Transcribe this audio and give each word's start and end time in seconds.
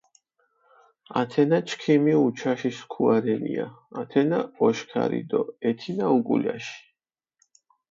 ათენა 1.19 1.59
ჩქიმი 1.67 2.13
უჩაში 2.25 2.71
სქუა 2.77 3.15
რენია, 3.23 3.65
ათენა 3.99 4.39
ოშქარი 4.67 5.21
დო 5.29 5.41
ეთინა 5.69 6.05
უკულაში. 6.17 6.79